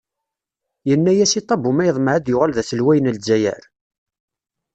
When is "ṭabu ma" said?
1.43-1.83